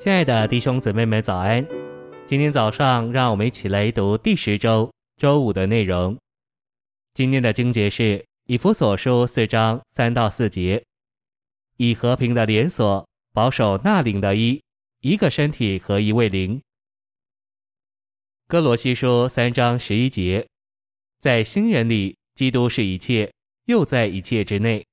[0.00, 1.66] 亲爱的弟兄姊妹们，早安！
[2.24, 6.16] 今天早上，让我们一起来读第十周周五的内容。
[7.14, 10.84] 今天的经节是以弗所书四章三到四节，
[11.78, 14.62] 以和平的连锁保守那灵的一，
[15.00, 16.62] 一个身体和一位灵。
[18.46, 20.46] 歌罗西书三章十一节，
[21.18, 23.32] 在新人里，基督是一切，
[23.64, 24.86] 又在一切之内。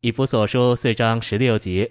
[0.00, 1.90] 以弗所书四章十六节。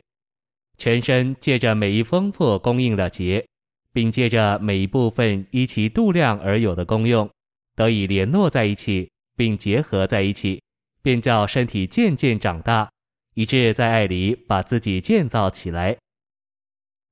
[0.77, 3.45] 全身借着每一丰富供应的节，
[3.91, 7.29] 并借着每一部分依其度量而有的功用，
[7.75, 10.61] 得以联络在一起，并结合在一起，
[11.01, 12.89] 便叫身体渐渐长大，
[13.35, 15.97] 以致在爱里把自己建造起来。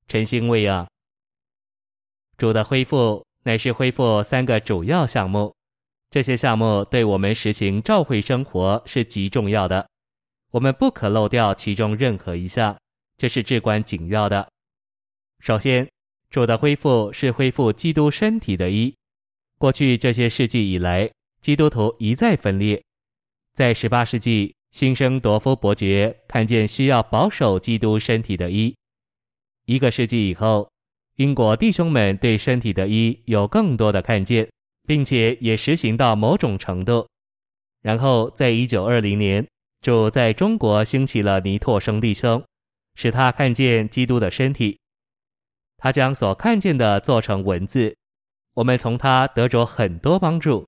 [0.08, 0.86] 晨星喂养，
[2.36, 5.54] 主的恢复乃是恢复三个主要项目，
[6.10, 9.88] 这些项目对我们实行教会生活是极重要的，
[10.50, 12.76] 我们不可漏掉其中任何一项。
[13.16, 14.48] 这是至关紧要的。
[15.40, 15.88] 首先，
[16.30, 18.94] 主的恢复是恢复基督身体的一。
[19.58, 22.82] 过去这些世纪以来，基督徒一再分裂。
[23.54, 28.74] 在十八世纪，新生铎夫伯爵看见需要保守基督身体的一。
[29.66, 30.70] 一个世纪以后，
[31.16, 34.48] 英国弟兄们对身体的一有更多的看见，
[34.86, 37.06] 并且也实行到某种程度。
[37.82, 39.46] 然后，在一九二零年，
[39.80, 42.42] 主在中国兴起了尼拓生弟兄。
[42.94, 44.78] 使他看见基督的身体，
[45.76, 47.96] 他将所看见的做成文字，
[48.54, 50.66] 我们从他得着很多帮助。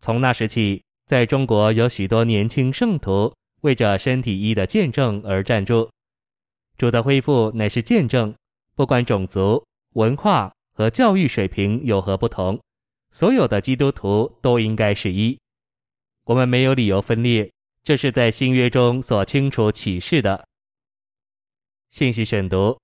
[0.00, 5.90] 从那时起，在中国有许多年轻圣徒为着身体一的见证而站住。
[6.76, 8.32] 主的恢复乃是见证，
[8.76, 12.60] 不管种族、文化和教育水平有何不同，
[13.10, 15.36] 所有的基督徒都应该是一。
[16.24, 17.50] 我们没有理由分裂，
[17.82, 20.46] 这是在新约中所清楚启示的。
[21.90, 22.78] 信息选读：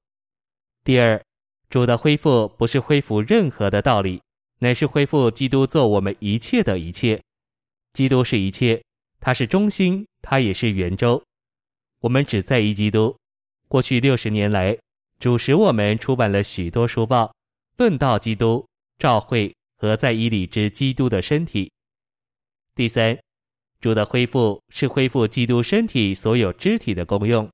[0.82, 1.22] 第二，
[1.68, 4.20] 主的恢复不是恢复任何的道理，
[4.60, 7.22] 乃是恢复基督做我们一切的一切。
[7.92, 8.82] 基督是一切，
[9.20, 11.22] 他是中心，他也是圆周。
[12.00, 13.14] 我们只在意基督。
[13.68, 14.76] 过去六十年来，
[15.18, 17.34] 主使我们出版了许多书报，
[17.76, 18.66] 论道基督、
[18.98, 21.70] 召会和在以里之基督的身体。
[22.74, 23.18] 第三，
[23.80, 27.48] 主的恢复是恢复基督身体所有肢体的功用。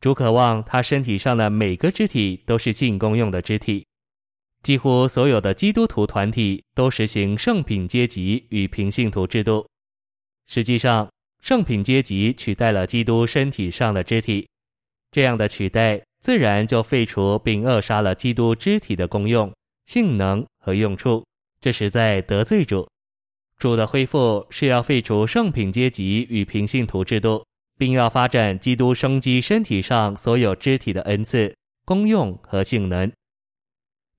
[0.00, 3.84] 主渴望他身体上的每个肢体都是尽功用的肢体。
[4.62, 9.66] 几乎所有的基督徒团体都实行圣品阶级与平信徒制度。
[10.46, 11.08] 实际上，
[11.40, 14.48] 圣品阶级取代了基督身体上的肢体，
[15.10, 19.52] 这样的取代自然就废除并扼杀了基督肢体的功用、
[19.86, 21.24] 性能和用处，
[21.60, 22.88] 这实在得罪主。
[23.58, 27.44] 主的恢复是要废除圣品阶级与平信徒制度。
[27.78, 33.10] 并要发展基督生机身体上所有肢体的恩赐、功用和性能。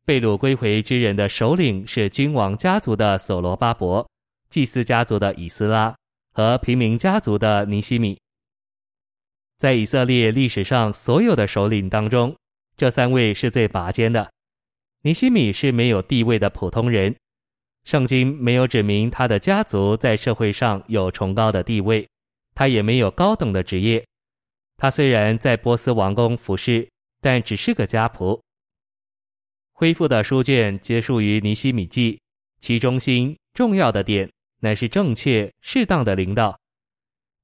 [0.06, 4.10] 被掳归回之人的首领是君王家族的所罗巴伯、
[4.50, 5.94] 祭司家族的以斯拉
[6.34, 8.18] 和平民家族的尼西米。
[9.58, 12.34] 在以色列历史上所有的首领当中，
[12.78, 14.32] 这三位是最拔尖的。
[15.04, 17.16] 尼西米是没有地位的普通人，
[17.84, 22.08] 圣经没有指明他的家族在社会上有崇高的地位。
[22.60, 24.06] 他也没有高等的职业，
[24.76, 26.90] 他虽然在波斯王宫服侍，
[27.22, 28.38] 但只是个家仆。
[29.72, 32.20] 恢复的书卷结束于尼希米记，
[32.60, 36.60] 其中心重要的点乃是正确适当的领导。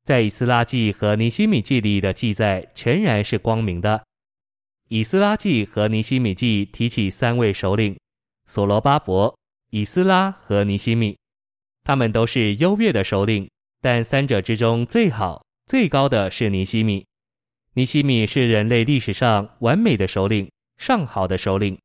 [0.04, 4.04] 在以斯拉记和尼希米记里的记载全然是光明的。
[4.90, 7.98] 以斯拉记和尼希米记提起三位首领：
[8.48, 9.34] 所罗巴伯、
[9.70, 11.18] 以斯拉和尼希米，
[11.86, 13.50] 他们都是优越的首领。
[13.86, 17.06] 但三者之中最好、最高的是尼西米。
[17.76, 21.78] 尼西米是人类历史上完美的首领，上好的首领。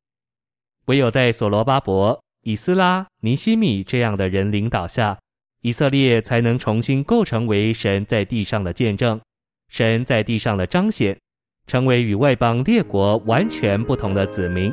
[0.87, 5.19] 唯有在所罗巴伯、以斯拉、尼西米这样的人领导下，
[5.61, 9.21] 以色列才能重新构成为神在地上的见证，
[9.69, 11.19] 神在地上的彰显，
[11.67, 14.73] 成为与外邦列国完全不同的子民。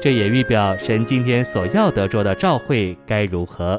[0.00, 3.78] 这也预表神今天所要得着的召会该如何。